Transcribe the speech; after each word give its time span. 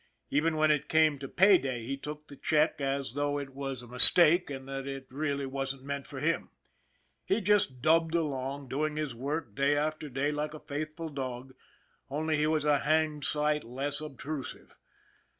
Even 0.31 0.55
when 0.55 0.71
it 0.71 0.89
came 0.89 1.19
to 1.19 1.27
pay 1.27 1.59
day 1.59 1.85
he 1.85 1.95
took 1.95 2.27
his 2.27 2.39
check 2.41 2.81
as 2.81 3.09
66 3.09 3.09
SPITZER 3.11 3.29
67 3.29 3.31
though 3.31 3.37
it 3.39 3.55
was 3.69 3.83
a 3.83 3.87
mistake 3.87 4.49
and 4.49 4.67
that 4.67 4.87
it 4.87 5.05
really 5.11 5.45
wasn't 5.45 5.83
meant 5.83 6.07
for 6.07 6.19
him. 6.19 6.49
He 7.23 7.39
just 7.39 7.83
dubbed 7.83 8.15
along, 8.15 8.67
doing 8.67 8.95
his 8.97 9.13
work 9.13 9.53
day 9.53 9.77
after 9.77 10.09
day 10.09 10.31
like 10.31 10.55
a 10.55 10.59
faithful 10.59 11.09
dog, 11.09 11.53
only 12.09 12.35
he 12.37 12.47
was 12.47 12.65
a 12.65 12.79
hanged 12.79 13.25
sight 13.25 13.63
less 13.63 14.01
obtrusive. 14.01 14.75